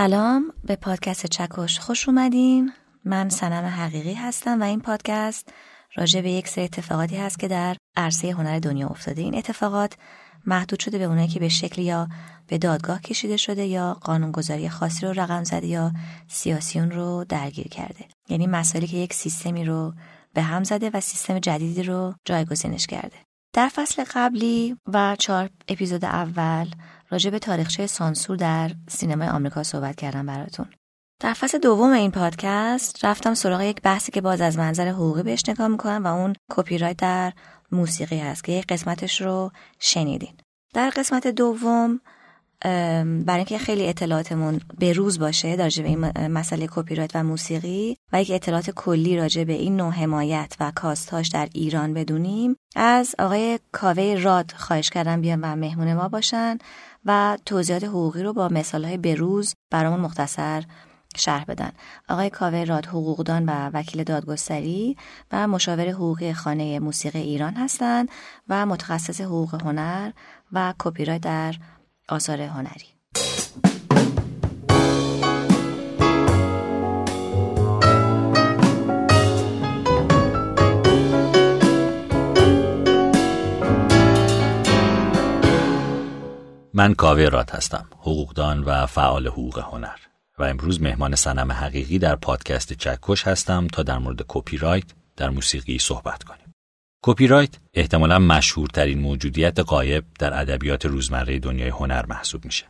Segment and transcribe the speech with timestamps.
[0.00, 2.72] سلام به پادکست چکش خوش اومدین
[3.04, 5.52] من سنم حقیقی هستم و این پادکست
[5.96, 9.22] راجع به یک سری اتفاقاتی هست که در عرصه هنر دنیا افتاده.
[9.22, 9.96] این اتفاقات
[10.46, 12.08] محدود شده به اونایی که به شکل یا
[12.46, 15.92] به دادگاه کشیده شده یا قانونگذاری خاصی رو رقم زده یا
[16.28, 18.04] سیاسیون رو درگیر کرده.
[18.28, 19.92] یعنی مسائلی که یک سیستمی رو
[20.34, 23.16] به هم زده و سیستم جدیدی رو جایگزینش کرده.
[23.52, 26.66] در فصل قبلی و چهار اپیزود اول
[27.10, 30.66] راجع به تاریخچه سانسور در سینمای آمریکا صحبت کردم براتون.
[31.20, 35.48] در فصل دوم این پادکست رفتم سراغ یک بحثی که باز از منظر حقوقی بهش
[35.48, 37.32] نگاه می‌کنم و اون کپی رایت در
[37.72, 40.34] موسیقی هست که یک قسمتش رو شنیدین.
[40.74, 42.00] در قسمت دوم
[42.62, 47.96] برای اینکه خیلی اطلاعاتمون به روز باشه راجع به این مسئله کپی رایت و موسیقی
[48.12, 53.14] و یک اطلاعات کلی راجع به این نوع حمایت و کاستی‌هاش در ایران بدونیم از
[53.18, 56.58] آقای کاوه راد خواهش کردم بیان و مهمون ما باشن
[57.04, 60.64] و توضیحات حقوقی رو با مثالهای بروز برامون مختصر
[61.16, 61.72] شرح بدن.
[62.08, 64.96] آقای کاوه راد حقوقدان و وکیل دادگستری
[65.32, 68.08] و مشاور حقوقی خانه موسیقی ایران هستند
[68.48, 70.12] و متخصص حقوق هنر
[70.52, 71.54] و کپی رایت در
[72.08, 72.99] آثار هنری.
[86.74, 89.96] من کاوه راد هستم حقوقدان و فعال حقوق هنر.
[90.38, 94.84] و امروز مهمان صنم حقیقی در پادکست چکش هستم تا در مورد کپی رایت
[95.16, 96.54] در موسیقی صحبت کنیم.
[97.02, 102.66] کپی رایت احتمالا مشهورترین موجودیت غایب در ادبیات روزمره دنیای هنر محسوب میشه.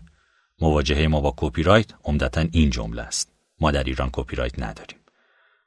[0.61, 3.33] مواجهه ما با کپی رایت عمدتا این جمله است.
[3.61, 4.99] ما در ایران کپی رایت نداریم.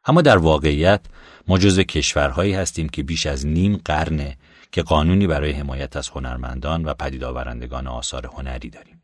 [0.05, 1.01] اما در واقعیت
[1.47, 4.37] ما جزو کشورهایی هستیم که بیش از نیم قرنه
[4.73, 9.03] که قانونی برای حمایت از هنرمندان و پدیدآورندگان آثار هنری داریم.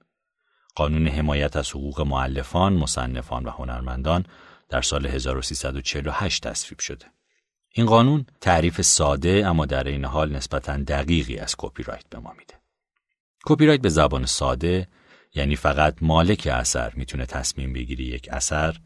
[0.75, 4.25] قانون حمایت از حقوق معلفان، مصنفان و هنرمندان
[4.69, 7.05] در سال 1348 تصویب شده.
[7.73, 12.33] این قانون تعریف ساده اما در این حال نسبتا دقیقی از کپی رایت به ما
[12.39, 12.53] میده.
[13.45, 14.87] کپی رایت به زبان ساده
[15.35, 18.77] یعنی فقط مالک اثر می‌تونه تصمیم بگیری یک اثر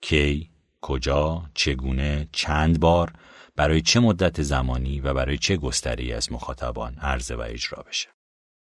[0.00, 3.12] کی، کجا، چگونه، چند بار
[3.62, 8.08] برای چه مدت زمانی و برای چه گستری از مخاطبان عرضه و اجرا بشه.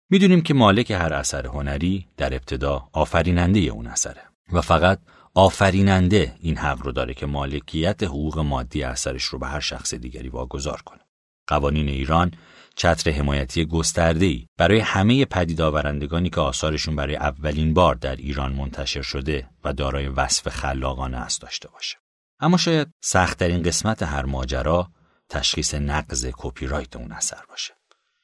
[0.10, 4.22] می‌دونیم که مالک هر اثر هنری در ابتدا آفریننده اون اثره
[4.54, 5.00] و فقط
[5.34, 10.30] آفریننده این حق رو داره که مالکیت حقوق مادی اثرش رو به هر شخص دیگری
[10.30, 11.02] واگذار کنه.
[11.48, 12.32] قوانین ایران
[12.76, 19.50] چتر حمایتی گسترده‌ای برای همه پدیدآورندگانی که آثارشون برای اولین بار در ایران منتشر شده
[19.64, 21.98] و دارای وصف خلاقانه است داشته باشه.
[22.40, 24.92] اما شاید سختترین قسمت هر ماجرا
[25.30, 27.74] تشخیص نقض کپی رایت اون اثر باشه.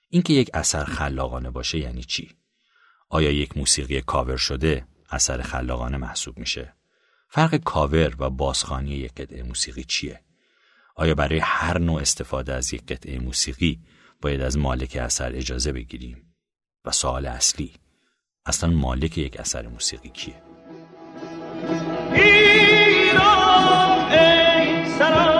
[0.09, 2.37] اینکه یک اثر خلاقانه باشه یعنی چی؟
[3.09, 6.73] آیا یک موسیقی کاور شده اثر خلاقانه محسوب میشه؟
[7.29, 10.21] فرق کاور و بازخوانی یک قطعه موسیقی چیه؟
[10.95, 13.79] آیا برای هر نوع استفاده از یک قطعه موسیقی
[14.21, 16.35] باید از مالک اثر اجازه بگیریم؟
[16.85, 17.73] و سوال اصلی
[18.45, 20.42] اصلا مالک یک اثر موسیقی کیه؟
[25.03, 25.32] Shut up!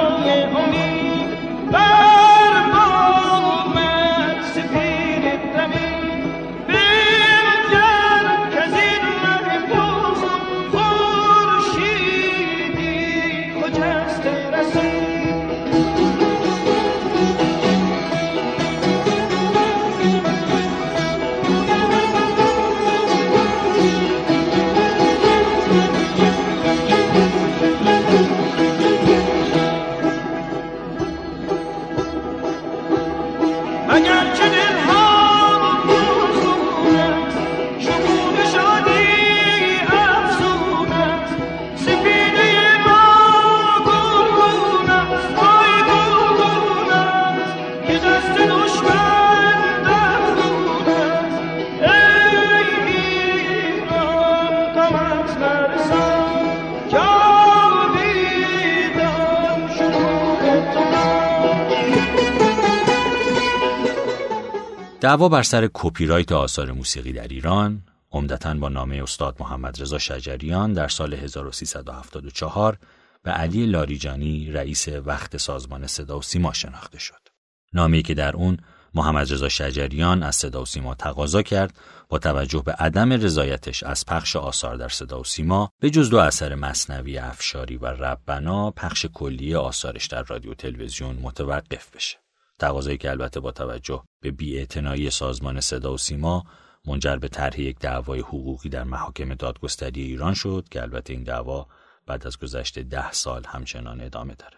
[65.03, 69.97] دعوا بر سر کپی رایت آثار موسیقی در ایران عمدتا با نامه استاد محمد رضا
[69.97, 72.77] شجریان در سال 1374
[73.23, 77.27] به علی لاریجانی رئیس وقت سازمان صدا و سیما شناخته شد.
[77.73, 78.57] نامه‌ای که در اون
[78.93, 81.77] محمد رضا شجریان از صدا و سیما تقاضا کرد
[82.09, 86.17] با توجه به عدم رضایتش از پخش آثار در صدا و سیما به جز دو
[86.17, 92.22] اثر مصنوی افشاری و ربنا پخش کلی آثارش در رادیو تلویزیون متوقف بشه.
[92.59, 96.43] تقاضایی که البته با توجه به بیاعتنایی سازمان صدا و سیما
[96.85, 101.67] منجر به طرح یک دعوای حقوقی در محاکم دادگستری ایران شد که البته این دعوا
[102.05, 104.57] بعد از گذشت ده سال همچنان ادامه داره.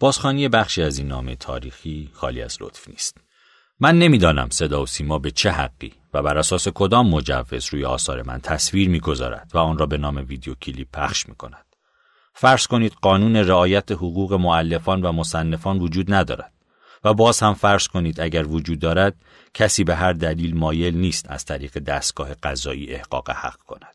[0.00, 3.16] بازخانی بخشی از این نامه تاریخی خالی از لطف نیست.
[3.80, 8.22] من نمی‌دانم صدا و سیما به چه حقی و بر اساس کدام مجوز روی آثار
[8.22, 11.66] من تصویر می‌گذارد و آن را به نام ویدیو کلیپ پخش می کند.
[12.34, 16.52] فرض کنید قانون رعایت حقوق معلفان و مصنفان وجود ندارد
[17.04, 19.14] و باز هم فرض کنید اگر وجود دارد
[19.54, 23.94] کسی به هر دلیل مایل نیست از طریق دستگاه قضایی احقاق حق کند.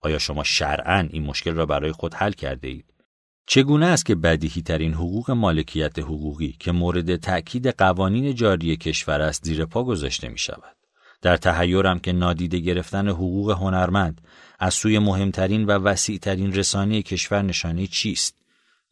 [0.00, 2.94] آیا شما شرعا این مشکل را برای خود حل کرده اید؟
[3.46, 9.44] چگونه است که بدیهی ترین حقوق مالکیت حقوقی که مورد تأکید قوانین جاری کشور است
[9.44, 10.76] زیر پا گذاشته می شود؟
[11.22, 14.20] در تحیرم که نادیده گرفتن حقوق هنرمند
[14.58, 18.43] از سوی مهمترین و وسیعترین رسانه کشور نشانه چیست؟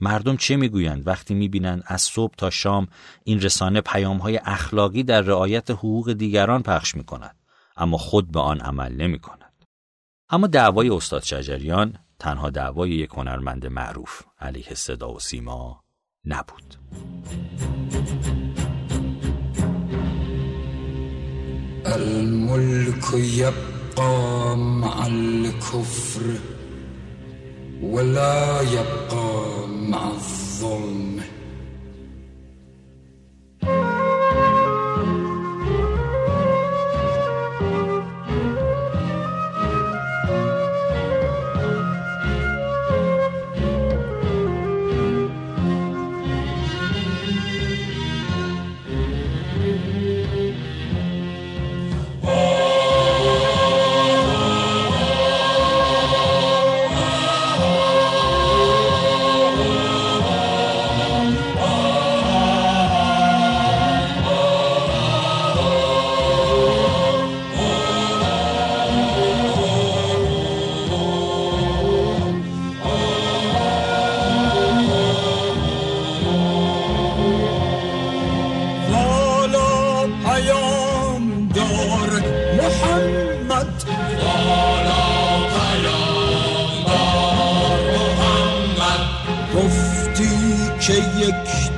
[0.02, 2.88] مردم چه می‌گویند وقتی می‌بینند از صبح تا شام
[3.24, 7.36] این رسانه پیامهای اخلاقی در رعایت حقوق دیگران پخش می کند
[7.76, 9.52] اما خود به آن عمل نمی کند.
[10.30, 15.84] اما دعوای استاد شجریان تنها دعوای یک هنرمند معروف علیه صدا و سیما
[16.24, 16.76] نبود.
[21.86, 26.22] الملك يبقى مع الكفر
[27.82, 31.31] ولا يبقى مع الظلم.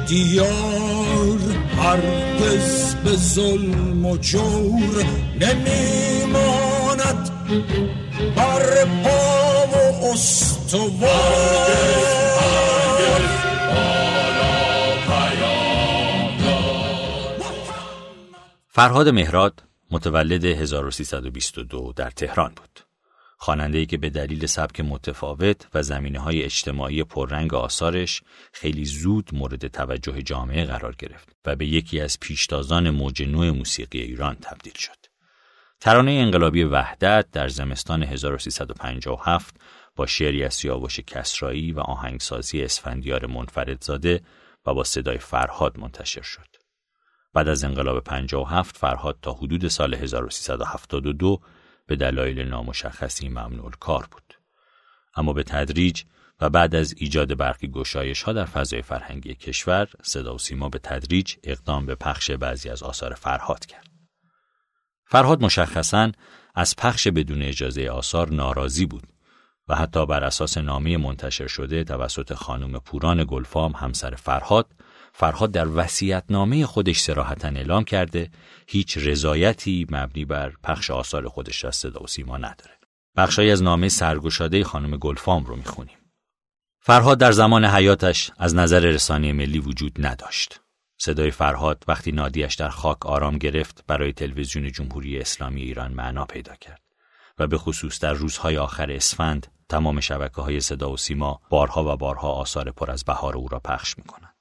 [0.06, 1.38] دیار
[1.78, 5.04] هرگز به ظلم و جور
[5.40, 7.30] نمیماند
[8.36, 11.64] بر پا و استوار
[18.68, 22.93] فرهاد مهراد متولد 1322 در تهران بود.
[23.38, 28.22] خواننده‌ای که به دلیل سبک متفاوت و زمینه های اجتماعی پررنگ آثارش
[28.52, 34.00] خیلی زود مورد توجه جامعه قرار گرفت و به یکی از پیشتازان موج نو موسیقی
[34.00, 34.96] ایران تبدیل شد.
[35.80, 39.56] ترانه انقلابی وحدت در زمستان 1357
[39.96, 44.20] با شعری از سیاوش کسرایی و آهنگسازی اسفندیار منفردزاده
[44.66, 46.46] و با صدای فرهاد منتشر شد.
[47.34, 51.40] بعد از انقلاب 57 فرهاد تا حدود سال 1372
[51.86, 54.34] به دلایل نامشخصی ممنوع کار بود.
[55.16, 56.02] اما به تدریج
[56.40, 60.78] و بعد از ایجاد برخی گشایش ها در فضای فرهنگی کشور صدا و سیما به
[60.78, 63.86] تدریج اقدام به پخش بعضی از آثار فرهاد کرد.
[65.06, 66.12] فرهاد مشخصا
[66.54, 69.06] از پخش بدون اجازه آثار ناراضی بود
[69.68, 74.66] و حتی بر اساس نامه منتشر شده توسط خانم پوران گلفام همسر فرهاد
[75.16, 78.30] فرهاد در نامه خودش سراحتا اعلام کرده
[78.66, 82.78] هیچ رضایتی مبنی بر پخش آثار خودش را صدا و سیما نداره.
[83.16, 85.98] بخشایی از نامه سرگشاده خانم گلفام رو می‌خونیم.
[86.80, 90.60] فرهاد در زمان حیاتش از نظر رسانه ملی وجود نداشت.
[90.98, 96.54] صدای فرهاد وقتی نادیش در خاک آرام گرفت برای تلویزیون جمهوری اسلامی ایران معنا پیدا
[96.54, 96.82] کرد
[97.38, 101.96] و به خصوص در روزهای آخر اسفند تمام شبکه های صدا و سیما بارها و
[101.96, 104.33] بارها آثار پر از بهار او را پخش می‌کنند.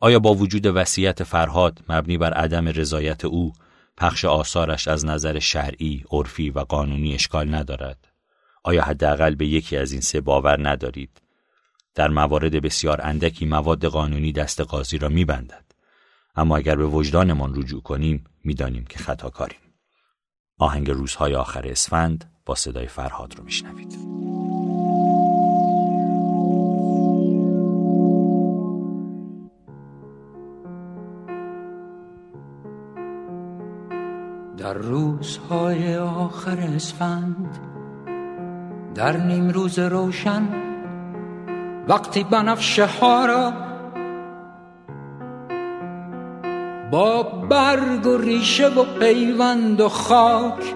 [0.00, 3.52] آیا با وجود وصیت فرهاد مبنی بر عدم رضایت او
[3.96, 8.08] پخش آثارش از نظر شرعی، عرفی و قانونی اشکال ندارد؟
[8.64, 11.22] آیا حداقل به یکی از این سه باور ندارید؟
[11.94, 15.64] در موارد بسیار اندکی مواد قانونی دست قاضی را میبندد.
[16.36, 19.60] اما اگر به وجدانمان رجوع کنیم می‌دانیم که خطاکاریم.
[20.58, 24.27] آهنگ روزهای آخر اسفند با صدای فرهاد رو میشنوید.
[34.68, 37.58] در روزهای آخر اسفند
[38.94, 40.48] در نیم روز روشن
[41.88, 43.52] وقتی بنفشه ها را
[46.90, 50.74] با برگ و ریشه و پیوند و خاک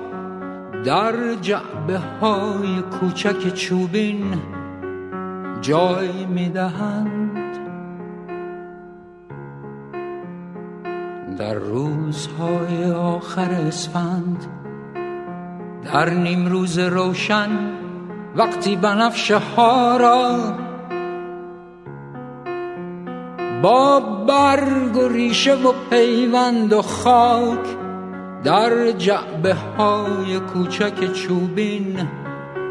[0.85, 4.41] در جعبه های کوچک چوبین
[5.61, 7.32] جای می‌دهند.
[11.39, 14.47] در روزهای آخر اسفند
[15.85, 17.49] در نیم روز روشن
[18.37, 20.39] وقتی بنفش ها را
[23.63, 27.67] با برگ و ریشه و پیوند و خاک
[28.45, 32.09] در جعبه های کوچک چوبین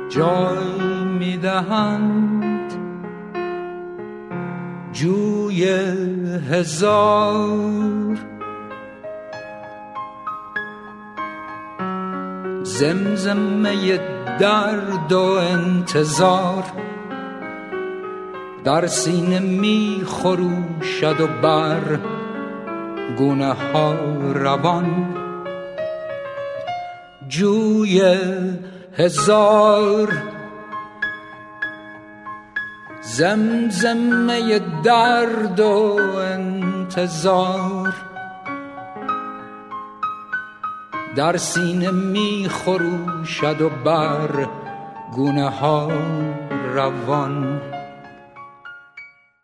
[0.10, 2.74] جای می‌دهند.
[4.94, 5.64] جوی
[6.52, 8.18] هزار
[12.82, 14.00] زمزمه
[14.40, 16.64] درد و انتظار.
[18.64, 22.00] در سینه می خروشد و بر
[23.18, 23.94] گونه ها
[24.34, 25.16] روان.
[27.28, 28.18] جوی
[28.98, 30.10] هزار
[33.02, 37.94] زمزمه درد و انتظار.
[41.16, 44.50] در سینه می خروشد و بر
[45.14, 45.88] گونه ها
[46.50, 47.62] روان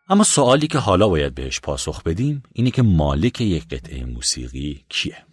[0.10, 5.26] اما سوالی که حالا باید بهش پاسخ بدیم اینه که مالک یک قطعه موسیقی کیه؟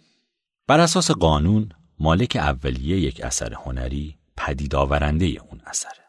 [0.67, 6.05] بر اساس قانون مالک اولیه یک اثر هنری پدید آورنده اون اثره.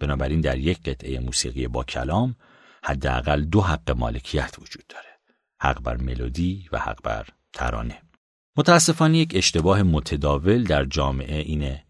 [0.00, 2.36] بنابراین در یک قطعه موسیقی با کلام
[2.84, 5.18] حداقل دو حق مالکیت وجود داره.
[5.60, 8.03] حق بر ملودی و حق بر ترانه.
[8.56, 11.84] متاسفانه یک اشتباه متداول در جامعه اینه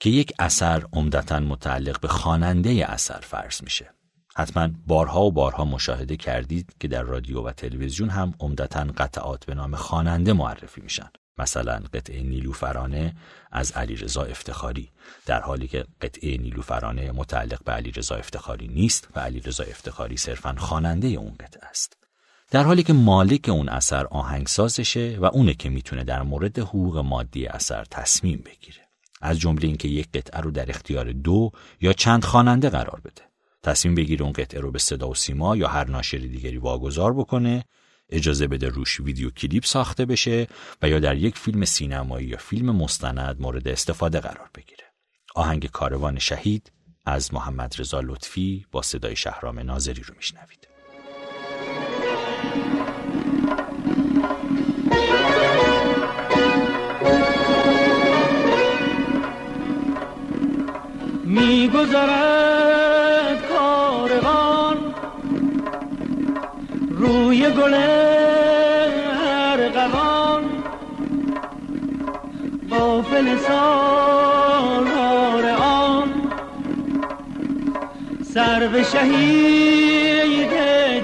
[0.00, 3.90] که یک اثر عمدتا متعلق به خواننده اثر فرض میشه.
[4.36, 9.54] حتما بارها و بارها مشاهده کردید که در رادیو و تلویزیون هم عمدتا قطعات به
[9.54, 11.10] نام خواننده معرفی میشن.
[11.38, 13.16] مثلا قطعه نیلوفرانه
[13.52, 14.90] از علیرضا افتخاری
[15.26, 21.08] در حالی که قطعه نیلوفرانه متعلق به علیرضا افتخاری نیست و علیرضا افتخاری صرفا خواننده
[21.08, 21.99] اون قطعه است
[22.50, 27.46] در حالی که مالک اون اثر آهنگسازشه و اونه که می‌تونه در مورد حقوق مادی
[27.46, 28.88] اثر تصمیم بگیره
[29.20, 33.22] از جمله اینکه یک قطعه رو در اختیار دو یا چند خواننده قرار بده
[33.62, 37.64] تصمیم بگیره اون قطعه رو به صدا و سیما یا هر ناشر دیگری واگذار بکنه
[38.08, 40.46] اجازه بده روش ویدیو کلیپ ساخته بشه
[40.82, 44.84] و یا در یک فیلم سینمایی یا فیلم مستند مورد استفاده قرار بگیره.
[45.34, 46.72] آهنگ کاروان شهید
[47.06, 50.59] از محمد رضا لطفی با صدای شهرام ناظری رو میشنوید.
[61.24, 62.68] میگذرد
[63.48, 64.76] کاروان
[66.90, 67.74] روی گل
[72.70, 76.12] غافل سالار آن.
[78.22, 80.50] سر به شهید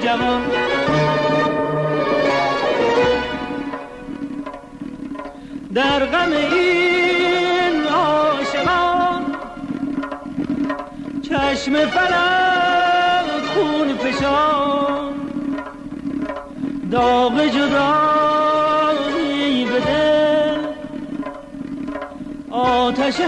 [0.05, 0.43] جوان.
[5.76, 9.23] در غم این عاشقان
[11.23, 15.14] چشم فلک خون فشان.
[16.90, 18.64] داغ جدایی
[19.64, 20.56] بده
[22.50, 23.21] آتش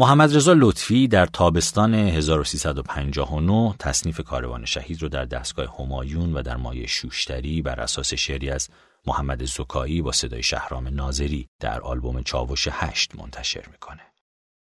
[0.00, 6.56] محمد رضا لطفی در تابستان 1359 تصنیف کاروان شهید رو در دستگاه همایون و در
[6.56, 8.68] مایه شوشتری بر اساس شعری از
[9.06, 14.02] محمد زکایی با صدای شهرام ناظری در آلبوم چاوش هشت منتشر می‌کنه.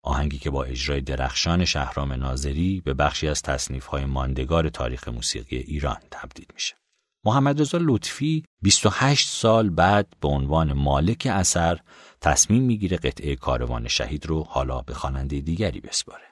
[0.03, 5.57] آهنگی که با اجرای درخشان شهرام ناظری به بخشی از تصنیف های ماندگار تاریخ موسیقی
[5.57, 6.75] ایران تبدیل میشه.
[7.25, 11.79] محمد رضا لطفی 28 سال بعد به عنوان مالک اثر
[12.21, 16.25] تصمیم می‌گیره قطعه کاروان شهید رو حالا به خواننده دیگری بسپاره.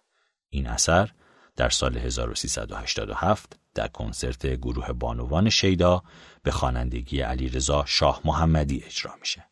[0.49, 1.11] این اثر
[1.55, 6.03] در سال 1387 در کنسرت گروه بانوان شیدا
[6.43, 9.49] به خوانندگی علیرضا شاه محمدی اجرا میشه.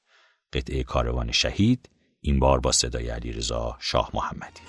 [0.53, 1.89] قطعه کاروان شهید
[2.22, 4.62] این بار با صدای علیرضا شاه محمدی.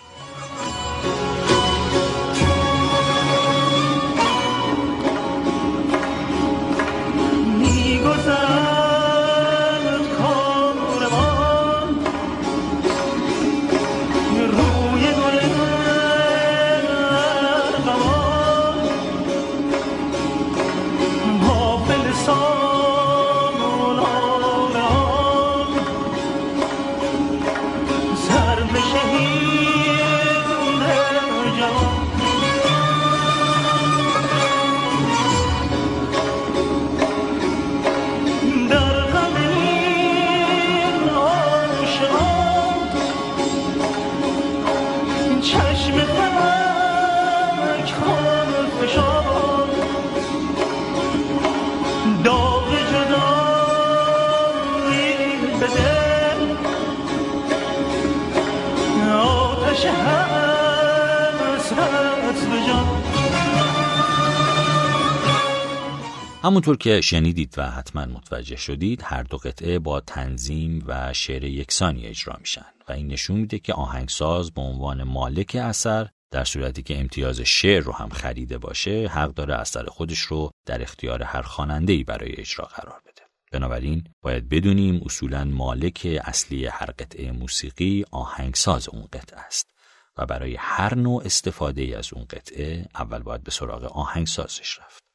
[66.59, 72.07] همونطور که شنیدید و حتما متوجه شدید هر دو قطعه با تنظیم و شعر یکسانی
[72.07, 77.01] اجرا میشن و این نشون میده که آهنگساز به عنوان مالک اثر در صورتی که
[77.01, 81.93] امتیاز شعر رو هم خریده باشه حق داره اثر خودش رو در اختیار هر خواننده
[81.93, 83.23] ای برای اجرا قرار بده.
[83.53, 89.71] بنابراین باید بدونیم اصولا مالک اصلی هر قطعه موسیقی آهنگساز اون قطعه است
[90.17, 95.08] و برای هر نوع استفاده از اون قطعه اول باید به سراغ آهنگسازش رفت.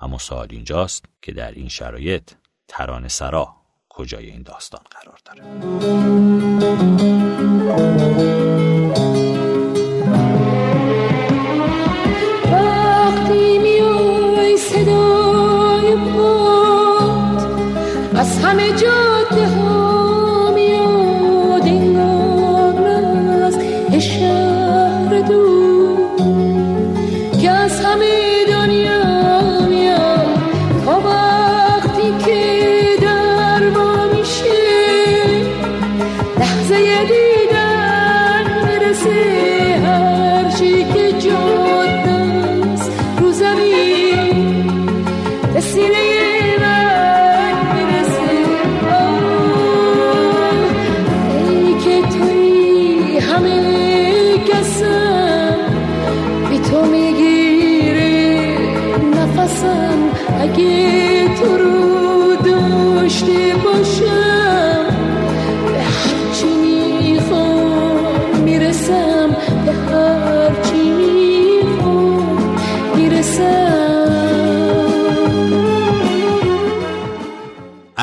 [0.00, 2.30] اما سوال اینجاست که در این شرایط
[2.68, 3.56] ترانه سرا
[3.88, 5.42] کجای این داستان قرار داره؟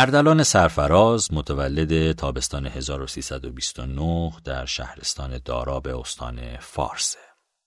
[0.04, 7.20] اردلان سرفراز متولد تابستان 1329 در شهرستان دارا به استان فارسه.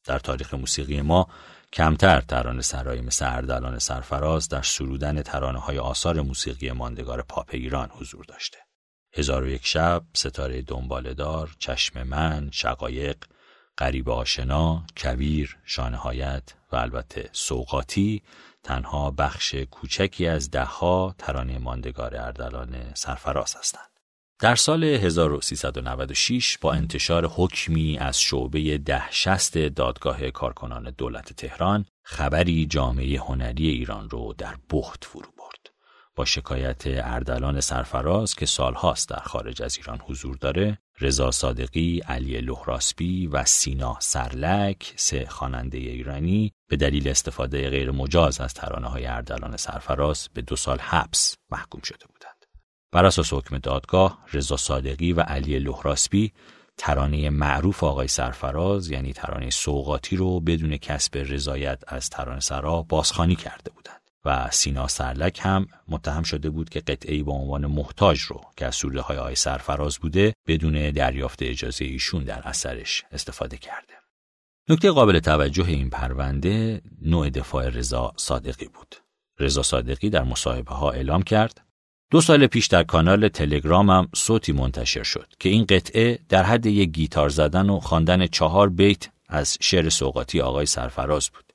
[0.05, 1.29] در تاریخ موسیقی ما
[1.72, 7.90] کمتر ترانه سرایی مثل اردلان سرفراز در سرودن ترانه های آثار موسیقی ماندگار پاپ ایران
[7.90, 8.59] حضور داشته.
[9.12, 13.16] هزار و یک شب، ستاره دنبالدار، چشم من، شقایق،
[13.79, 18.22] غریب آشنا، کویر، شانهایت و البته سوقاتی
[18.66, 23.88] تنها بخش کوچکی از دهها ترانه ماندگار اردلان سرفراز هستند.
[24.40, 32.66] در سال 1396 با انتشار حکمی از شعبه ده شست دادگاه کارکنان دولت تهران خبری
[32.66, 35.74] جامعه هنری ایران رو در بخت فرو برد.
[36.16, 42.40] با شکایت اردلان سرفراز که سالهاست در خارج از ایران حضور داره، رضا صادقی، علی
[42.40, 49.06] لهراسبی و سینا سرلک سه خواننده ایرانی به دلیل استفاده غیر مجاز از ترانه های
[49.06, 52.46] اردلان سرفراز به دو سال حبس محکوم شده بودند.
[52.92, 56.32] بر اساس حکم دادگاه، رضا صادقی و علی لهراسبی
[56.78, 63.37] ترانه معروف آقای سرفراز یعنی ترانه سوقاتی رو بدون کسب رضایت از ترانه سرا بازخوانی
[63.37, 63.95] کرده بودند.
[64.26, 68.74] و سینا سرلک هم متهم شده بود که قطعی با عنوان محتاج رو که از
[68.74, 73.94] سوره های آی سرفراز بوده بدون دریافت اجازه ایشون در اثرش استفاده کرده.
[74.68, 78.96] نکته قابل توجه این پرونده نوع دفاع رضا صادقی بود.
[79.38, 81.60] رضا صادقی در مصاحبه ها اعلام کرد
[82.10, 86.90] دو سال پیش در کانال تلگرامم صوتی منتشر شد که این قطعه در حد یک
[86.90, 91.45] گیتار زدن و خواندن چهار بیت از شعر سوقاتی آقای سرفراز بود.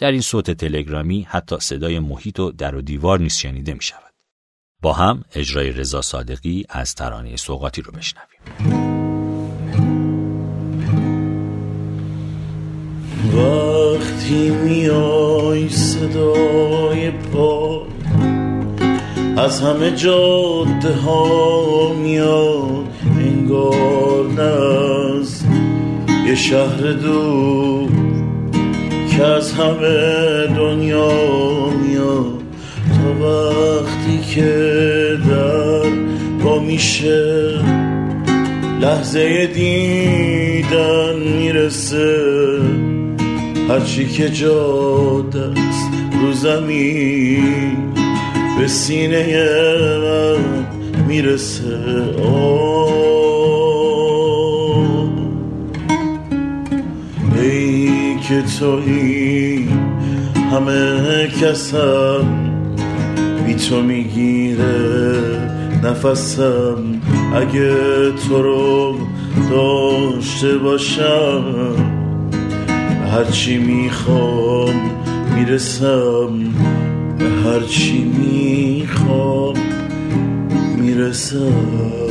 [0.00, 4.12] در این صوت تلگرامی حتی صدای محیط و در و دیوار نیز شنیده می شود.
[4.82, 8.40] با هم اجرای رضا صادقی از ترانه سوقاتی رو بشنویم.
[13.36, 17.86] وقتی میای صدای پا
[19.36, 24.70] از همه جاده ها میاد انگار نه
[26.26, 28.09] یه شهر دور
[29.20, 31.10] که از همه دنیا
[31.68, 32.42] میاد
[32.96, 35.90] تا وقتی که در
[36.44, 37.54] با میشه
[38.80, 42.18] لحظه دیدن می‌رسه.
[43.68, 45.88] هرچی که جاده است
[46.22, 47.94] رو زمین
[48.58, 49.48] به سینه
[50.02, 50.66] من
[51.08, 51.78] می‌رسه.
[52.24, 53.29] آه.
[58.30, 59.68] که توی
[60.52, 62.24] همه کسم
[63.46, 65.14] بی تو می‌گیره
[65.84, 66.76] نفسم.
[67.34, 67.74] اگه
[68.28, 68.96] تو رو
[69.50, 71.44] داشته باشم
[73.12, 74.74] هرچی می‌خوام
[75.34, 76.54] می‌رسم
[77.44, 79.54] هرچی می‌خوام
[80.76, 82.09] می‌رسم.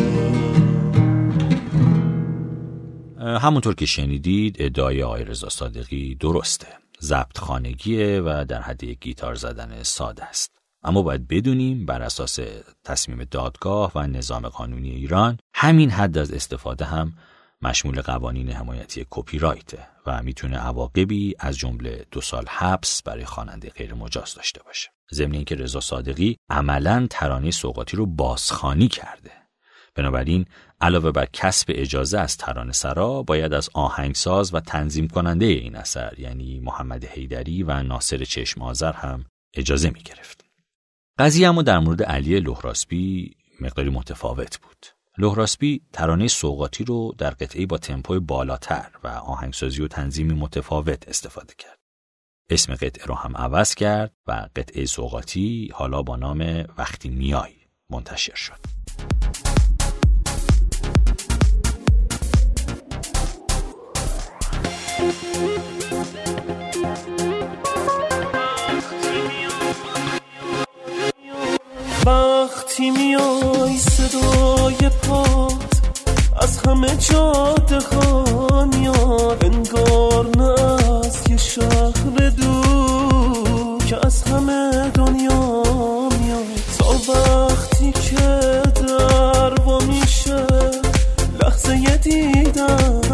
[3.38, 6.68] همونطور که شنیدید ادعای آقای رضا صادقی درسته
[7.02, 10.52] ضبط خانگیه و در حد یک گیتار زدن ساده است.
[10.84, 12.40] اما باید بدونیم بر اساس
[12.84, 17.14] تصمیم دادگاه و نظام قانونی ایران همین حد از استفاده هم
[17.62, 23.70] مشمول قوانین حمایتی کپی رایته و می‌تونه عواقبی از جمله دو سال حبس برای خواننده
[23.70, 24.90] غیر مجاز داشته باشه.
[25.14, 29.32] ضمن اینکه رضا صادقی عملا ترانه سوقاتی رو بازخانی کرده.
[29.96, 30.46] بنابراین
[30.82, 36.14] علاوه بر کسب اجازه از ترانه سرا باید از آهنگساز و تنظیم کننده این اثر
[36.18, 40.46] یعنی محمد حیدری و ناصر چشم آذر هم اجازه می گرفت.
[41.20, 44.86] قضیه اما در مورد علی لهراسبی مقداری متفاوت بود.
[45.18, 51.54] لهراسبی ترانه سوقاتی رو در قطعه با تمپوی بالاتر و آهنگسازی و تنظیمی متفاوت استفاده
[51.58, 51.80] کرد.
[52.50, 57.54] اسم قطعه رو هم عوض کرد و قطعه سوقاتی حالا با نام وقتی میای
[57.90, 58.60] منتشر شد.
[72.06, 75.82] وقتی میای صدای پات
[76.42, 80.62] از همه جاده ها میاد انگار نه
[81.06, 85.64] از یه شهر دور که از همه دنیا
[86.22, 86.46] میاد.
[86.78, 90.46] تا وقتی که در وا میشه
[91.42, 93.09] لحظه هرچی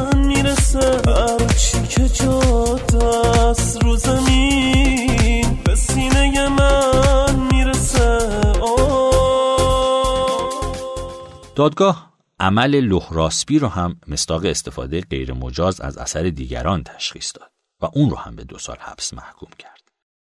[11.55, 17.89] دادگاه عمل لهراسبی رو هم مستاق استفاده غیر مجاز از اثر دیگران تشخیص داد و
[17.93, 19.81] اون رو هم به دو سال حبس محکوم کرد.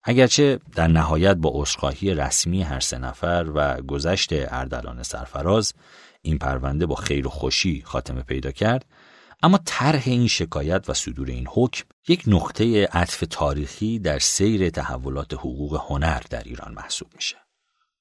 [0.03, 5.73] اگرچه در نهایت با عذرخواهی رسمی هر سه نفر و گذشت اردلان سرفراز
[6.21, 8.85] این پرونده با خیر و خوشی خاتمه پیدا کرد
[9.43, 15.33] اما طرح این شکایت و صدور این حکم یک نقطه عطف تاریخی در سیر تحولات
[15.33, 17.35] حقوق هنر در ایران محسوب میشه.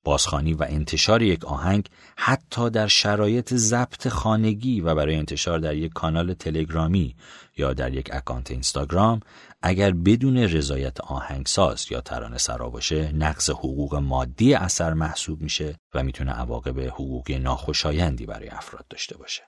[0.05, 5.93] بازخانی و انتشار یک آهنگ حتی در شرایط ضبط خانگی و برای انتشار در یک
[5.93, 7.17] کانال تلگرامی
[7.57, 9.21] یا در یک اکانت اینستاگرام
[9.63, 16.03] اگر بدون رضایت آهنگساز یا ترانه سرا باشه نقض حقوق مادی اثر محسوب میشه و
[16.03, 19.43] می‌تونه عواقب حقوقی ناخوشایندی برای افراد داشته باشه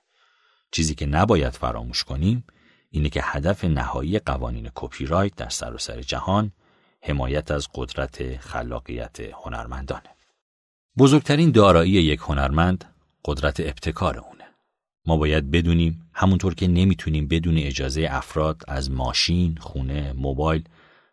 [0.71, 2.43] چیزی که نباید فراموش کنیم
[2.89, 6.51] اینه که هدف نهایی قوانین کپی رایت در سراسر جهان
[7.01, 10.09] حمایت از قدرت خلاقیت هنرمندانه
[10.97, 12.85] بزرگترین دارایی یک هنرمند
[13.25, 14.43] قدرت ابتکار اونه.
[15.05, 20.63] ما باید بدونیم همونطور که نمی‌تونیم بدون اجازه افراد از ماشین، خونه، موبایل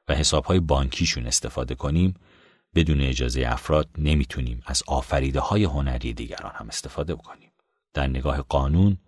[0.09, 2.15] و حسابهای بانکیشون استفاده کنیم
[2.75, 7.53] بدون اجازه افراد نمی‌تونیم از آفریده های هنری دیگران هم استفاده کنیم.
[7.95, 8.99] در نگاه قانون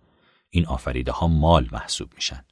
[0.57, 2.43] این آفریده ها مال محسوب میشن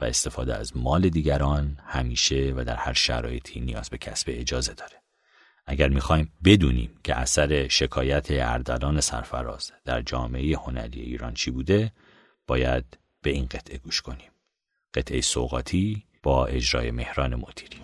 [0.00, 5.02] و استفاده از مال دیگران همیشه و در هر شرایطی نیاز به کسب اجازه داره.
[5.66, 11.92] اگر می‌خوایم بدونیم که اثر شکایت اردلان سرفراز در جامعه هنری ایران چی بوده
[12.46, 14.30] باید به این قطعه گوش کنیم.
[14.94, 17.80] قطعه سوقاتی با اجرای مهران مدیری.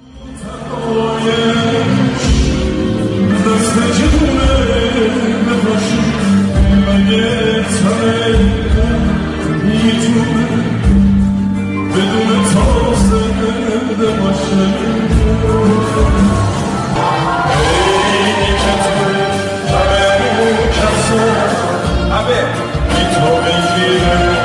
[10.00, 10.46] yüzüme
[11.94, 15.10] Bedene tavsiyede başlarım
[22.12, 22.40] Abi.
[22.90, 24.39] Git o bencile.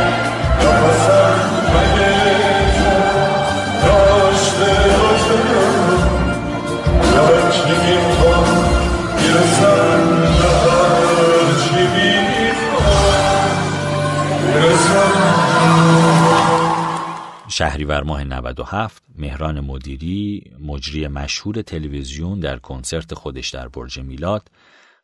[17.58, 24.50] شهریور ماه 97 مهران مدیری مجری مشهور تلویزیون در کنسرت خودش در برج میلاد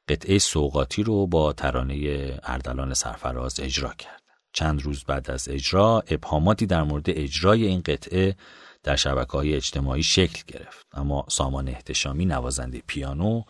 [0.08, 4.22] قطعه سوقاتی رو با ترانه اردلان سرفراز اجرا کرد.
[4.54, 8.36] چند روز بعد از اجرا ابهاماتی در مورد اجرای این قطعه
[8.84, 13.44] در شبکه های اجتماعی شکل گرفت اما سامان احتشامی نوازنده پیانو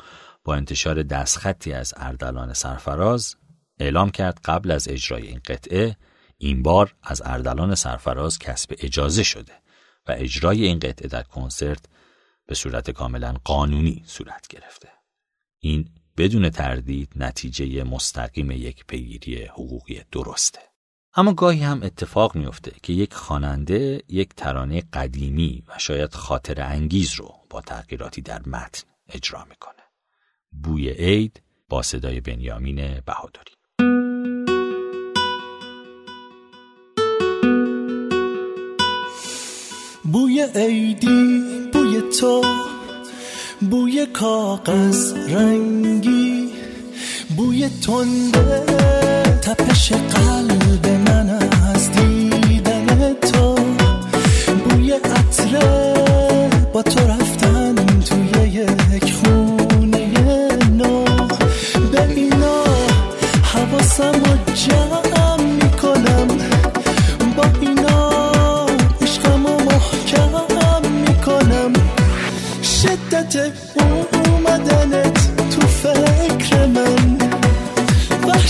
[0.43, 3.35] با انتشار دستخطی از اردلان سرفراز
[3.79, 5.95] اعلام کرد قبل از اجرای این قطعه
[6.43, 9.53] این بار از اردلان سرفراز کسب اجازه شده
[10.07, 11.85] و اجرای این قطعه در کنسرت
[12.47, 14.89] به صورت کاملا قانونی صورت گرفته.
[15.59, 20.59] این بدون تردید نتیجه مستقیم یک پیگیری حقوقی درسته.
[21.13, 27.13] اما گاهی هم اتفاق میفته که یک خواننده یک ترانه قدیمی و شاید خاطر انگیز
[27.13, 29.83] رو با تغییراتی در متن اجرا می‌کنه.
[30.51, 33.60] بوی عید با صدای بنیامین بهادری
[40.11, 41.43] بوی عیدی
[41.73, 42.41] بوی تو
[43.61, 46.49] بوی کاغذ رنگی
[47.37, 48.63] بوی تنده
[49.41, 50.60] تپش قلب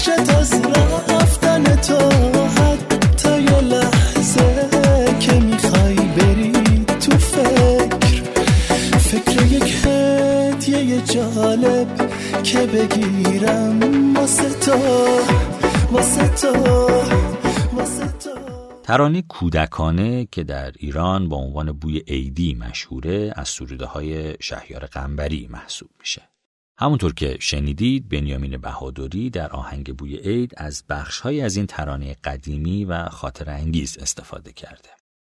[0.07, 0.61] وحشت از
[1.09, 1.97] رفتن تو
[2.47, 4.69] حتی یه لحظه
[5.19, 6.51] که می‌خوای بری
[6.85, 8.21] تو فکر
[8.97, 9.45] فکر
[10.81, 12.11] یک جالب
[12.43, 14.71] که بگیرم واسه تو
[15.91, 16.53] واسه تو
[17.73, 18.29] واسه تو
[18.83, 25.47] ترانه کودکانه که در ایران با عنوان بوی عیدی مشهوره از سروده های شهیار قنبری
[25.51, 26.30] محسوب میشه.
[26.81, 32.85] همونطور که شنیدید بنیامین بهادری در آهنگ بوی عید از بخشهایی از این ترانه قدیمی
[32.85, 34.89] و خاطر انگیز استفاده کرده.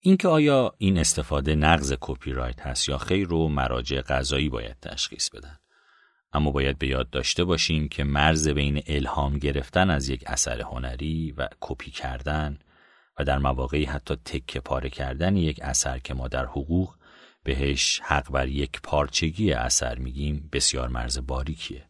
[0.00, 5.30] اینکه آیا این استفاده نقض کپی رایت هست یا خیر رو مراجع قضایی باید تشخیص
[5.30, 5.56] بدن.
[6.32, 11.34] اما باید به یاد داشته باشیم که مرز بین الهام گرفتن از یک اثر هنری
[11.36, 12.58] و کپی کردن
[13.18, 16.94] و در مواقعی حتی تکه پاره کردن یک اثر که ما در حقوق
[17.44, 21.88] بهش حق بر یک پارچگی اثر میگیم بسیار مرز باریکیه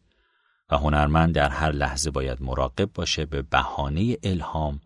[0.71, 4.81] و هنرمند در هر لحظه باید مراقب باشه به بهانه الهام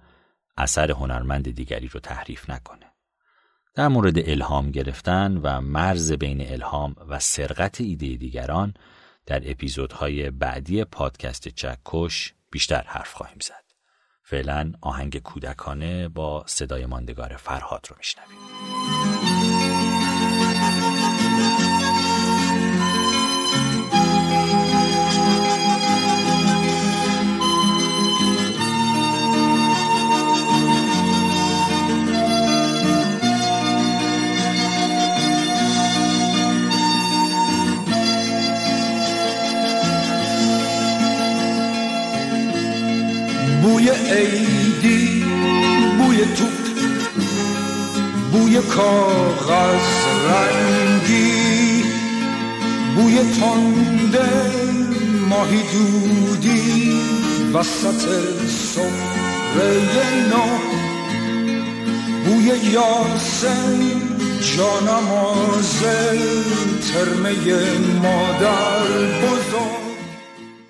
[0.58, 2.86] اثر هنرمند دیگری رو تحریف نکنه.
[3.76, 8.74] در مورد الهام گرفتن و مرز بین الهام و سرقت ایده دیگران
[9.26, 13.64] در اپیزودهای بعدی پادکست چکش بیشتر حرف خواهیم زد.
[14.24, 19.57] فعلا آهنگ کودکانه با صدای ماندگار فرهاد رو میشنویم.
[43.68, 45.24] بوی عیدی
[45.98, 46.66] بوی توت
[48.32, 49.90] بوی کاغذ
[50.30, 51.84] رنگی
[52.96, 54.30] بوی تنده
[55.30, 56.92] ماهی دودی
[57.54, 58.06] وسط
[58.48, 60.48] سفره نو.
[62.26, 63.80] بوی یاسم
[64.58, 66.20] جانمازه
[66.94, 67.34] ترمه
[68.02, 68.88] مادر
[69.22, 69.87] بزرگ.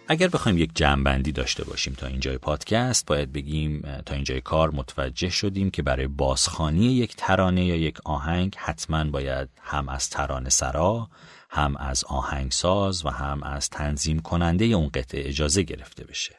[0.09, 5.29] اگر بخوایم یک جمعبندی داشته باشیم تا اینجای پادکست باید بگیم تا اینجای کار متوجه
[5.29, 11.09] شدیم که برای بازخانی یک ترانه یا یک آهنگ حتما باید هم از ترانه سرا
[11.49, 16.35] هم از آهنگساز و هم از تنظیم کننده اون قطعه اجازه گرفته بشه.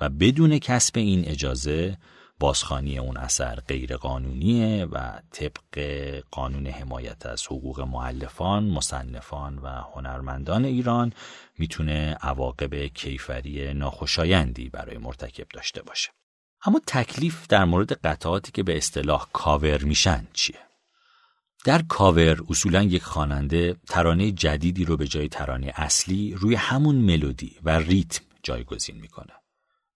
[0.00, 1.98] و بدون کسب این اجازه
[2.40, 5.84] بازخانی اون اثر غیر قانونیه و طبق
[6.30, 11.12] قانون حمایت از حقوق معلفان، مصنفان و هنرمندان ایران
[11.60, 16.10] می‌تونه عواقب کیفری ناخوشایندی برای مرتکب داشته باشه.
[16.64, 20.58] اما تکلیف در مورد قطعاتی که به اصطلاح کاور میشن چیه؟
[21.64, 27.56] در کاور اصولا یک خواننده ترانه جدیدی رو به جای ترانه اصلی روی همون ملودی
[27.62, 29.32] و ریتم جایگزین می‌کنه.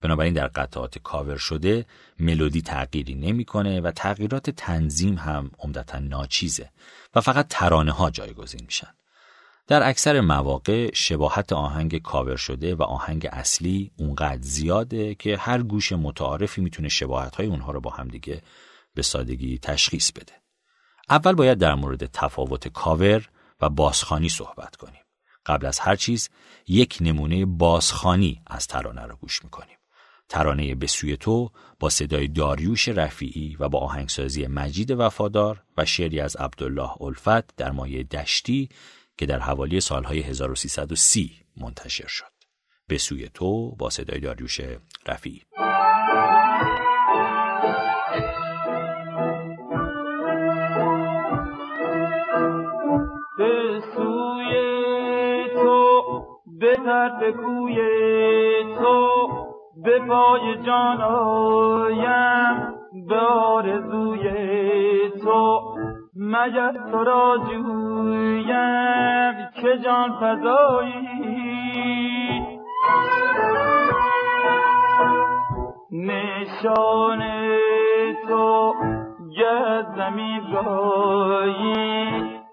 [0.01, 1.85] بنابراین در قطعات کاور شده
[2.19, 6.69] ملودی تغییری نمی‌کنه و تغییرات تنظیم هم عمدتا ناچیزه
[7.15, 8.93] و فقط ترانه ها جایگزین میشن.
[9.67, 15.91] در اکثر مواقع شباهت آهنگ کاور شده و آهنگ اصلی اونقدر زیاده که هر گوش
[15.91, 18.41] متعارفی می‌تونه شباهت های اونها رو با هم دیگه
[18.93, 20.33] به سادگی تشخیص بده.
[21.09, 23.29] اول باید در مورد تفاوت کاور
[23.61, 25.01] و بازخانی صحبت کنیم.
[25.45, 26.29] قبل از هر چیز
[26.67, 29.77] یک نمونه بازخانی از ترانه رو گوش می‌کنیم.
[30.29, 30.87] ترانه به
[31.19, 37.55] تو با صدای داریوش رفیعی و با آهنگسازی مجید وفادار و شعری از عبدالله الفت
[37.55, 38.69] در مایه دشتی
[39.17, 42.35] که در حوالی سالهای 1330 منتشر شد.
[42.87, 44.61] به سوی تو با صدای داریوش
[45.07, 45.41] رفیعی.
[53.37, 54.53] به سوی
[55.53, 56.01] تو
[56.59, 57.75] به طرف کوی
[58.79, 59.27] تو
[59.83, 62.73] به پای جان آیم
[63.09, 64.29] به آرزوی
[65.23, 65.74] تو
[66.15, 71.09] مگر تو را جویم؟ که جان فضایی
[75.91, 77.23] نشان
[78.27, 78.73] تو
[79.37, 82.07] گه زمین رایی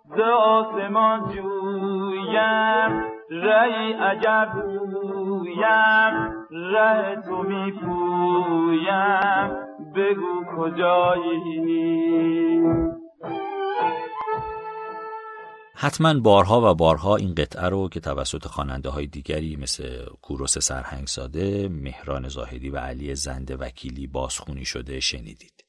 [0.05, 3.03] ز آسمان جویم.
[3.31, 4.49] رهی عجب
[4.93, 6.15] گویم
[6.51, 8.43] ره تو میپویم.
[9.95, 11.63] بگو کجایی؟
[15.83, 21.69] حتما بارها و بارها این قطعه رو که توسط خواننده های دیگری مثل کوروس سرهنگزاده،
[21.69, 25.65] مهران زاهدی و علی زنده وکیلی بازخونی شده شنیدید.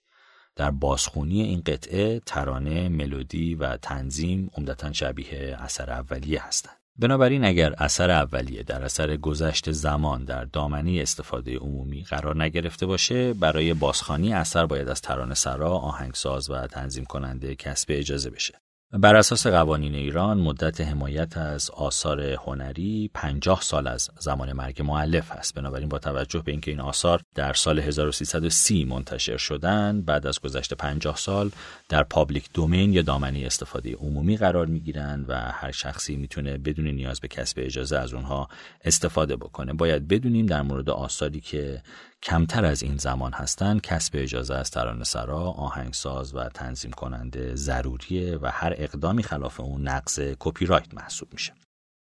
[0.56, 6.78] در بازخونی این قطعه ترانه، ملودی و تنظیم عمدتا شبیه اثر اولیه هستند.
[6.96, 13.34] بنابراین اگر اثر اولیه در اثر گذشت زمان در دامنه استفاده عمومی قرار نگرفته باشه
[13.34, 18.63] برای بازخانی اثر باید از ترانه سرا، آهنگساز و تنظیم کننده کسب اجازه بشه.
[19.00, 25.32] بر اساس قوانین ایران مدت حمایت از آثار هنری 50 سال از زمان مرگ مؤلف
[25.32, 25.56] است.
[25.56, 30.74] بنابراین با توجه به اینکه این آثار در سال 1330 منتشر شدند بعد از گذشت
[30.74, 31.52] 50 سال
[31.90, 36.88] در public domain یا دامنه استفاده عمومی قرار می گیرند و هر شخصی می‌تونه بدون
[36.88, 38.48] نیاز به کسب اجازه از اونها
[38.84, 39.74] استفاده بکنه.
[39.74, 41.82] باید بدونیم در مورد آثاری که
[42.24, 48.38] کمتر از این زمان هستند کسب اجازه از ترانه سرا، آهنگساز و تنظیم کننده ضروریه
[48.42, 51.54] و هر اقدامی خلاف اون نقض کپی رایت محسوب میشه.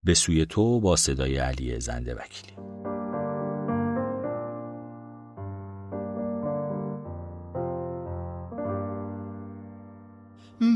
[0.05, 2.53] به سوی تو با صدای علی زنده وکیلی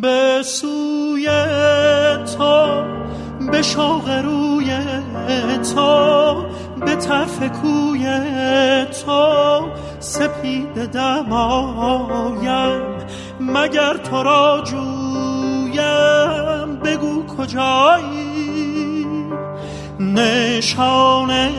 [0.02, 1.26] به سوی
[2.38, 2.84] تو
[3.48, 4.78] به شوق روی
[5.76, 6.36] تو
[6.86, 8.20] به طرف کوی
[9.06, 9.62] تو
[10.00, 12.82] سپید دمایم.
[13.40, 15.82] مگر تو را جویم؟
[16.84, 19.06] بگو کجایی؟
[20.00, 21.50] نشان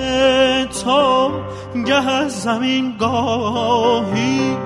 [0.85, 1.31] تو
[1.87, 4.57] گه از زمین گاهی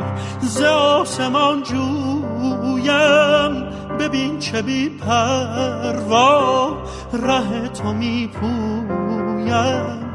[0.41, 3.76] ز آسمان جویم.
[4.01, 6.77] ببین چه بی پروا
[7.13, 10.07] ره تو می پویم.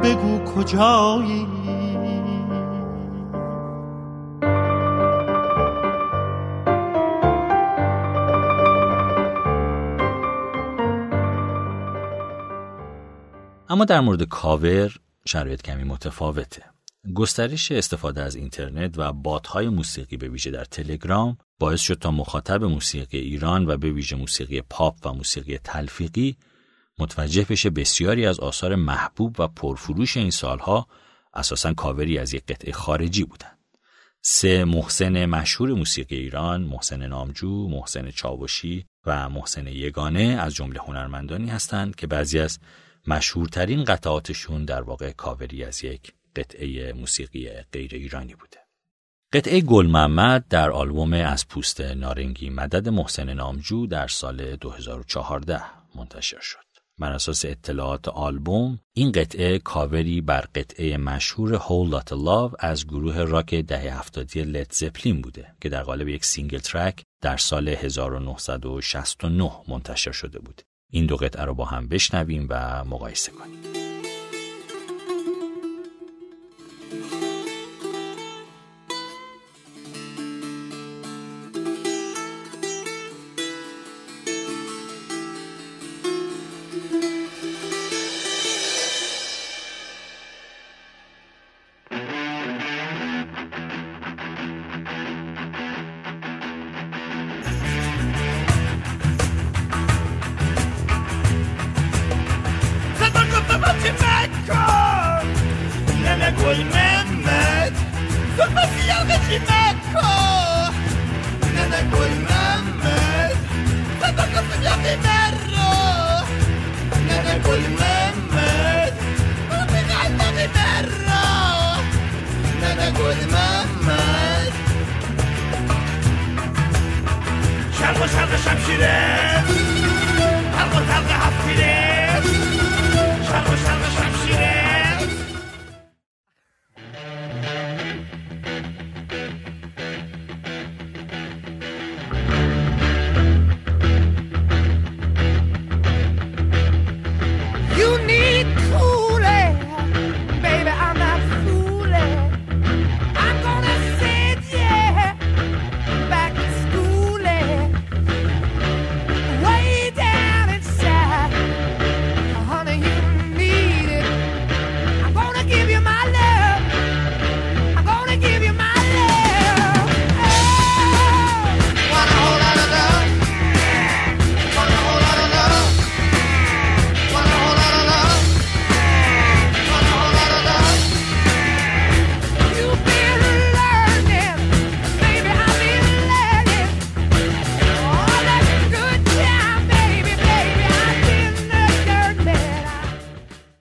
[0.00, 1.46] بگو کجایی؟
[13.68, 14.92] اما در مورد کاور
[15.26, 16.62] شرایط کمی متفاوته.
[17.14, 22.64] گسترش استفاده از اینترنت و باتهای موسیقی به ویژه در تلگرام باعث شد تا مخاطب
[22.64, 26.36] موسیقی ایران و به ویژه موسیقی پاپ و موسیقی تلفیقی
[26.98, 30.86] متوجه بشه بسیاری از آثار محبوب و پرفروش این سالها
[31.34, 33.58] اساسا کاوری از یک قطعه خارجی بودند.
[34.22, 41.50] سه محسن مشهور موسیقی ایران، محسن نامجو، محسن چاوشی و محسن یگانه از جمله هنرمندانی
[41.50, 42.58] هستند که بعضی از
[43.06, 48.56] مشهورترین قطعاتشون در واقع کاوری از یک قطعه موسیقی غیر ایرانی بوده.
[49.32, 55.62] قطعه گل محمد در آلبوم از پوست نارنگی مدد محسن نامجو در سال 2014
[55.94, 56.70] منتشر شد.
[57.00, 63.18] بر اساس اطلاعات آلبوم این قطعه کاوری بر قطعه مشهور Whole Lotta Love از گروه
[63.18, 69.52] راک دهه هفتادی Led Zeppelin بوده که در قالب یک single track در سال 1969
[69.68, 70.62] منتشر شده بود.
[70.90, 73.59] این دو قطعه رو با هم بشنویم و مقایسه کنیم.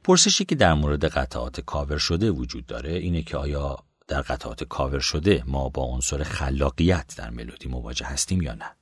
[0.10, 5.00] پرسشی که در مورد قطعات کاور شده وجود داره اینه که آیا در قطعات کاور
[5.00, 8.76] شده ما با عنصر خلاقیت در ملودی مواجه هستیم یا نه؟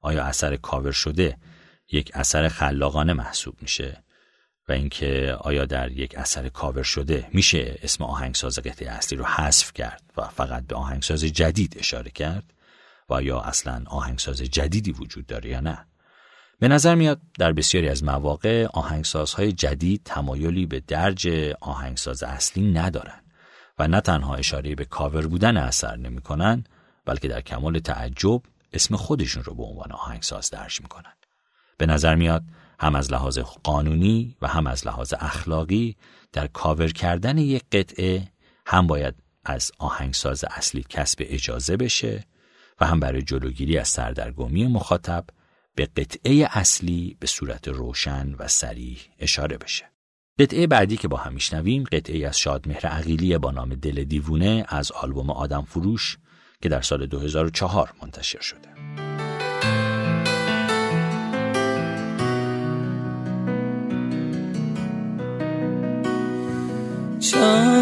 [0.00, 1.38] آیا اثر کاور شده
[1.92, 4.04] یک اثر خلاقانه محسوب میشه؟
[4.68, 9.72] و اینکه آیا در یک اثر کاور شده میشه اسم آهنگساز قطعه اصلی رو حذف
[9.72, 12.52] کرد و فقط به آهنگساز جدید اشاره کرد؟
[13.10, 15.86] و یا اصلا آهنگساز جدیدی وجود داره یا نه؟
[16.58, 21.28] به نظر میاد در بسیاری از مواقع آهنگسازهای جدید تمایلی به درج
[21.60, 23.20] آهنگساز اصلی ندارن
[23.78, 26.64] و نه تنها اشاره به کاور بودن اثر نمی‌کنن
[27.04, 28.42] بلکه در کمال تعجب
[28.72, 31.12] اسم خودشون رو به عنوان آهنگساز درج می‌کنن.
[31.78, 32.44] به نظر میاد
[32.80, 35.96] هم از لحاظ قانونی و هم از لحاظ اخلاقی
[36.32, 38.28] در کاور کردن یک قطعه
[38.66, 42.24] هم باید از آهنگساز اصلی کسب اجازه بشه
[42.80, 45.24] و هم برای جلوگیری از سردرگمی مخاطب
[45.76, 49.84] به قطعه اصلی به صورت روشن و سریح اشاره بشه.
[50.38, 54.92] قطعه بعدی که با هم میشنویم قطعه از شادمهر عقیلی با نام دل دیوونه از
[54.92, 56.18] آلبوم آدم فروش
[56.62, 58.68] که در سال 2004 منتشر شده.
[67.20, 67.75] چند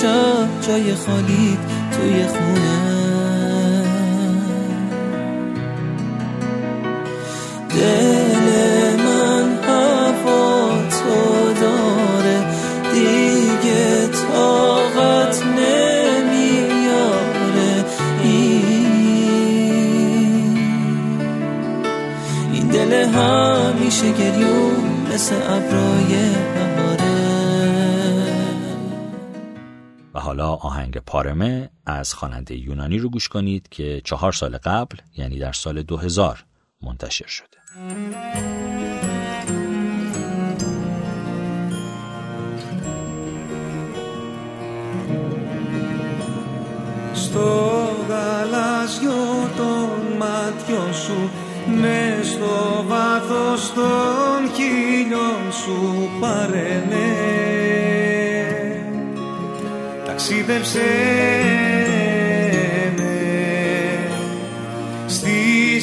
[0.00, 1.58] شب جای خالی
[1.92, 2.99] توی خونه.
[31.99, 36.45] از خواننده یونانی رو گوش کنید که چهار سال قبل یعنی در سال 2000
[36.81, 37.57] منتشر شده
[47.13, 51.29] στο γαλάζιο των μάτιων σου
[51.81, 57.35] με στο βάθος των χίλιων σου πάρε με
[60.05, 60.81] ταξίδεψε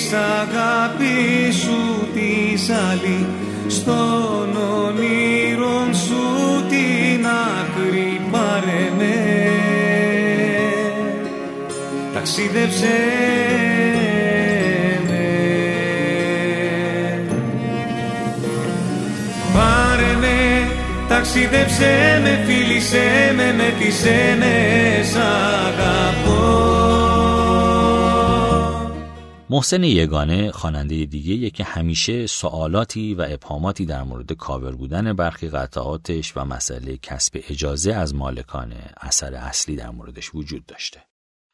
[0.08, 3.26] στις αγάπη σου τη άλλη
[3.68, 9.16] στον όνειρον σου την άκρη πάρε με
[12.14, 12.98] ταξίδεψε
[15.08, 15.26] με
[19.54, 20.68] Πάρε με,
[21.08, 24.56] ταξίδεψε με, φίλησέ με, μετήσέ με,
[25.04, 26.37] σ' αγαπώ
[29.50, 36.38] محسن یگانه خواننده دیگه که همیشه سوالاتی و ابهاماتی در مورد کاور بودن برخی قطعاتش
[36.38, 41.04] و مسئله کسب اجازه از مالکان اثر اصلی در موردش وجود داشته.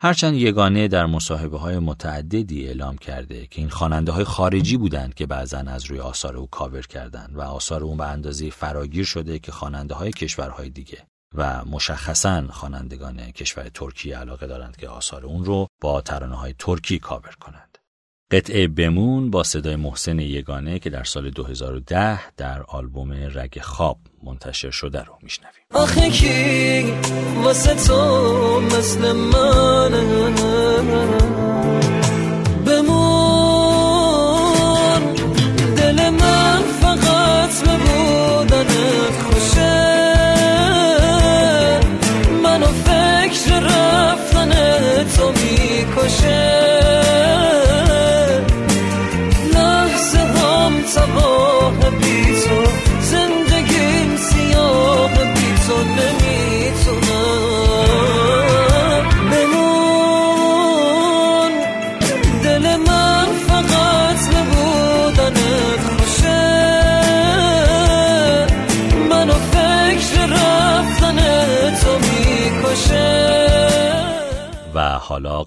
[0.02, 5.26] هرچند یگانه در مصاحبه های متعددی اعلام کرده که این خواننده های خارجی بودند که
[5.26, 9.52] بعضا از روی آثار او کاور کردند و آثار اون به اندازه فراگیر شده که
[9.52, 15.68] خواننده های کشورهای دیگه و مشخصا خوانندگان کشور ترکیه علاقه دارند که آثار اون رو
[15.82, 17.73] با ترانه های ترکی کاور کنند.
[18.34, 24.72] قطعه بمون با صدای محسن یگانه که در سال 2010 در آلبوم رگ خواب منتشر
[24.72, 25.62] شده رو میشنویم.
[25.72, 26.84] آخه کی
[27.44, 29.94] واسه تو مثل من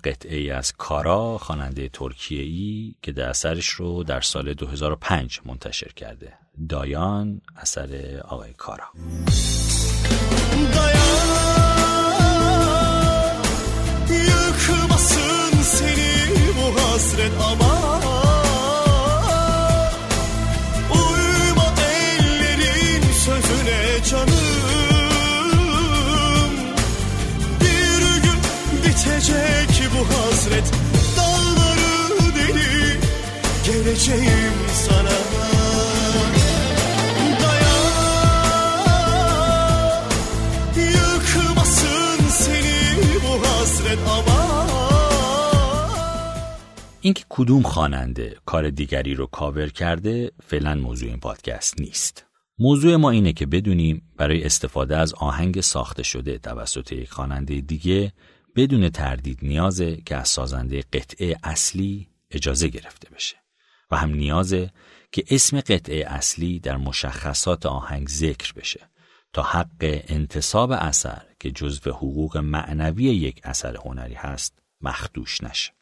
[0.06, 5.92] قطعه ای از کارا خواننده ترکیه ای که در اثرش رو در سال 2005 منتشر
[5.92, 6.32] کرده.
[6.68, 8.84] دایان اثر آقای کارا.
[24.06, 24.35] Dayan
[29.96, 30.72] bu hasret
[31.16, 33.00] dalları deli
[33.66, 34.54] geleceğim
[34.88, 35.16] sana
[47.00, 52.26] اینکه کدوم خواننده کار دیگری رو کاور کرده فعلا موضوع این پادکست نیست.
[52.58, 58.12] موضوع ما اینه که بدونیم برای استفاده از آهنگ ساخته شده توسط یک خواننده دیگه
[58.56, 63.36] بدون تردید نیازه که از سازنده قطعه اصلی اجازه گرفته بشه
[63.90, 64.70] و هم نیازه
[65.12, 68.90] که اسم قطعه اصلی در مشخصات آهنگ ذکر بشه
[69.32, 75.72] تا حق انتصاب اثر که جزو حقوق معنوی یک اثر هنری هست مخدوش نشه.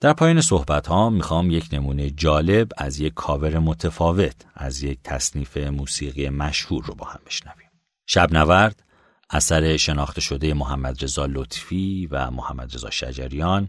[0.00, 5.56] در پایان صحبت ها می‌خوام یک نمونه جالب از یک کاور متفاوت از یک تصنیف
[5.56, 7.70] موسیقی مشهور رو با هم بشنویم.
[8.06, 8.82] شب نورد
[9.30, 13.68] اثر شناخته شده محمد رضا لطفی و محمد رضا شجریان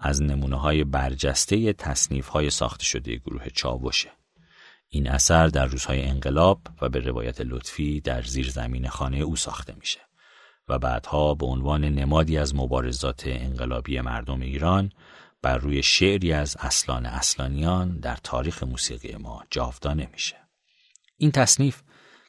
[0.00, 4.10] از نمونه های برجسته تصنیف های ساخته شده گروه چاوشه.
[4.88, 9.74] این اثر در روزهای انقلاب و به روایت لطفی در زیر زمین خانه او ساخته
[9.80, 10.00] میشه
[10.68, 14.92] و بعدها به عنوان نمادی از مبارزات انقلابی مردم ایران
[15.42, 20.36] بر روی شعری از اصلان اصلانیان در تاریخ موسیقی ما جاودانه میشه.
[21.16, 21.82] این تصنیف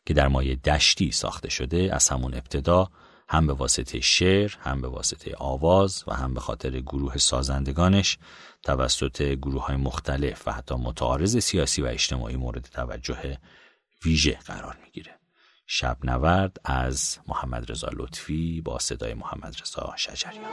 [0.08, 2.90] که در مایه دشتی ساخته شده از همون ابتدا
[3.30, 8.18] هم به واسطه شعر، هم به واسطه آواز و هم به خاطر گروه سازندگانش
[8.64, 13.38] توسط گروه های مختلف و حتی متعارض سیاسی و اجتماعی مورد توجه
[14.06, 15.20] ویژه قرار می‌گیره.
[15.66, 20.44] شب نورد از محمد رضا لطفی با صدای محمد رضا شجریان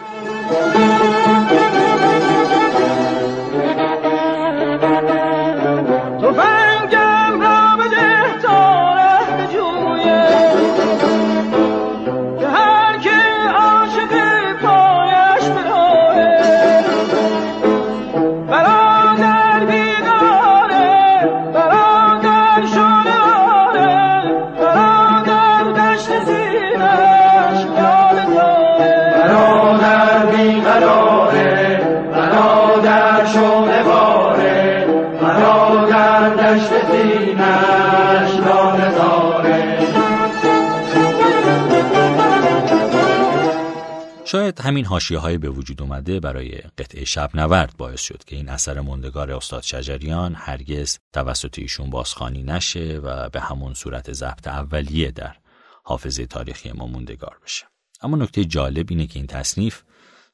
[44.64, 48.80] همین حاشیه های به وجود اومده برای قطعه شب نورد باعث شد که این اثر
[48.80, 55.36] مندگار استاد شجریان هرگز توسط ایشون بازخوانی نشه و به همون صورت ضبط اولیه در
[55.84, 57.64] حافظه تاریخی ما موندگار بشه.
[58.02, 59.82] اما نکته جالب اینه که این تصنیف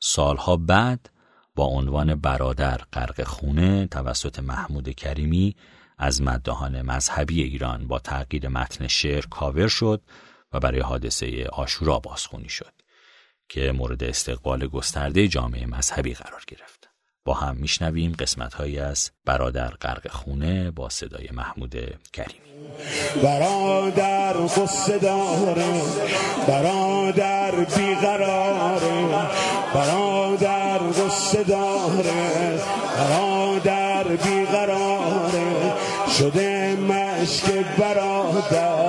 [0.01, 1.11] سالها بعد
[1.55, 5.57] با عنوان برادر غرق خونه توسط محمود کریمی
[5.99, 10.03] از مدهان مذهبی ایران با تغییر متن شعر کاور شد
[10.53, 12.80] و برای حادثه آشورا بازخونی شد
[13.51, 16.89] که مورد استقبال گسترده جامعه مذهبی قرار گرفت.
[17.25, 21.75] با هم میشنویم قسمت هایی از برادر غرق خونه با صدای محمود
[22.13, 22.51] کریمی
[23.23, 25.83] برادر قصه داره
[26.49, 29.29] برادر بیقراره
[29.75, 32.61] برادر قصه داره
[32.97, 35.75] برادر بیقراره
[36.19, 37.45] شده مشک
[37.79, 38.80] برادر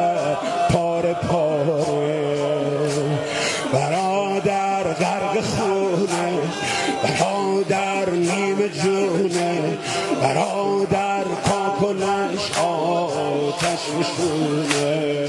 [10.92, 15.28] برادر کاکنش آتش میشونه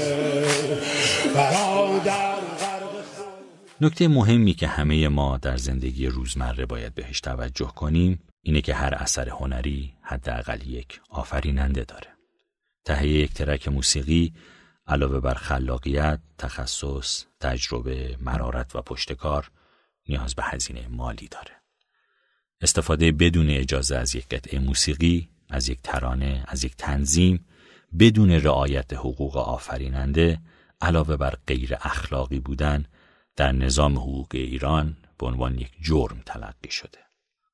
[1.35, 2.33] برادر
[3.81, 8.93] نکته مهمی که همه ما در زندگی روزمره باید بهش توجه کنیم اینه که هر
[8.93, 12.07] اثر هنری حداقل یک آفریننده داره.
[12.85, 14.33] تهیه یک ترک موسیقی
[14.87, 19.51] علاوه بر خلاقیت، تخصص، تجربه، مرارت و پشتکار
[20.09, 21.61] نیاز به هزینه مالی داره.
[22.61, 27.45] استفاده بدون اجازه از یک قطعه موسیقی، از یک ترانه، از یک تنظیم
[27.99, 30.39] بدون رعایت حقوق آفریننده
[30.81, 32.85] علاوه بر غیر اخلاقی بودن
[33.35, 36.99] در نظام حقوق ایران به عنوان یک جرم تلقی شده.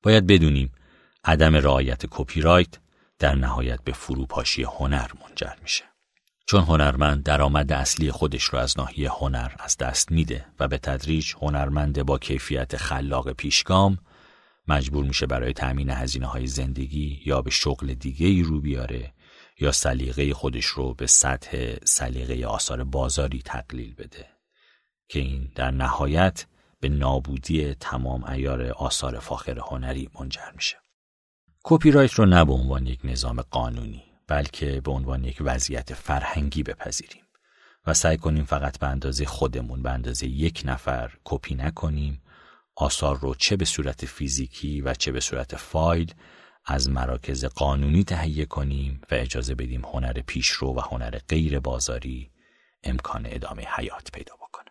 [0.02, 0.72] باید بدونیم
[1.24, 2.78] عدم رعایت کپی رایت
[3.18, 5.84] در نهایت به فروپاشی هنر منجر میشه.
[6.46, 11.34] چون هنرمند درآمد اصلی خودش رو از ناحیه هنر از دست میده و به تدریج
[11.40, 13.98] هنرمند با کیفیت خلاق پیشگام
[14.70, 19.12] مجبور میشه برای تأمین هزینه های زندگی یا به شغل دیگه ای رو بیاره
[19.60, 24.26] یا سلیقه خودش رو به سطح سلیقه آثار بازاری تقلیل بده
[25.08, 26.46] که این در نهایت
[26.80, 30.76] به نابودی تمام ایار آثار فاخر هنری منجر میشه.
[31.64, 36.62] کپی رایت رو نه به عنوان یک نظام قانونی بلکه به عنوان یک وضعیت فرهنگی
[36.62, 37.22] بپذیریم
[37.86, 42.22] و سعی کنیم فقط به اندازه خودمون به اندازه یک نفر کپی نکنیم
[42.80, 46.14] آثار رو چه به صورت فیزیکی و چه به صورت فایل
[46.66, 52.30] از مراکز قانونی تهیه کنیم و اجازه بدیم هنر پیشرو و هنر غیر بازاری
[52.84, 54.70] امکان ادامه حیات پیدا بکنه.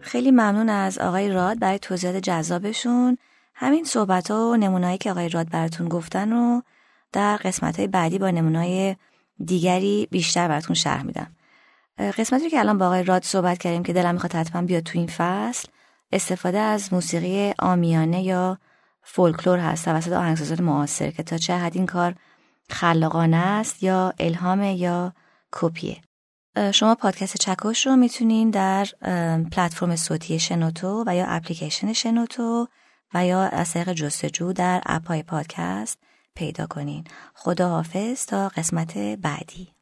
[0.00, 3.18] خیلی ممنون از آقای راد برای توضیحات جذابشون
[3.60, 6.62] همین صحبت ها و نمونایی که آقای راد براتون گفتن رو
[7.12, 8.96] در قسمت های بعدی با نمونای
[9.44, 11.36] دیگری بیشتر براتون شرح میدم.
[11.98, 15.06] قسمتی که الان با آقای راد صحبت کردیم که دلم می‌خواد حتما بیاد تو این
[15.06, 15.68] فصل
[16.12, 18.58] استفاده از موسیقی آمیانه یا
[19.02, 22.14] فولکلور هست توسط آهنگسازان معاصر که تا چه حد این کار
[22.70, 25.12] خلاقانه است یا الهام یا
[25.52, 25.96] کپیه.
[26.72, 28.86] شما پادکست چکش رو می‌تونین در
[29.52, 32.68] پلتفرم صوتی شنوتو و یا اپلیکیشن شنوتو
[33.14, 35.98] و یا از طریق جستجو در اپای پادکست
[36.34, 37.04] پیدا کنین.
[37.34, 39.77] خدا حافظ تا قسمت بعدی.